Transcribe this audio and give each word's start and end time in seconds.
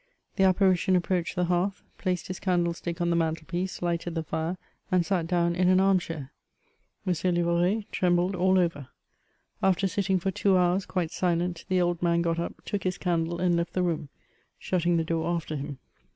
Ihe 0.35 0.47
apparition 0.47 0.95
approached 0.95 1.35
the 1.35 1.45
hearth, 1.45 1.83
placed 1.99 2.25
his 2.25 2.39
candle 2.39 2.73
stick 2.73 2.99
on 3.01 3.11
the 3.11 3.15
mantel 3.15 3.45
piece, 3.45 3.83
lighted 3.83 4.15
the 4.15 4.23
fire, 4.23 4.57
and 4.91 5.05
sat 5.05 5.27
down 5.27 5.55
in 5.55 5.69
an 5.69 5.79
arm 5.79 5.99
chair. 5.99 6.31
M. 7.05 7.13
Livoret 7.13 7.85
trembled 7.91 8.33
all 8.35 8.57
over. 8.57 8.87
After 9.61 9.87
sitting 9.87 10.17
for 10.17 10.31
two 10.31 10.57
hours, 10.57 10.87
quite 10.87 11.11
silent, 11.11 11.65
the 11.69 11.79
old 11.79 12.01
man 12.01 12.23
got 12.23 12.39
up, 12.39 12.65
took 12.65 12.81
his 12.81 12.97
candle, 12.97 13.39
and 13.39 13.55
left 13.55 13.73
the 13.73 13.83
room, 13.83 14.09
shutting 14.57 14.97
the 14.97 15.03
door 15.03 15.27
after 15.29 15.55
him. 15.55 15.77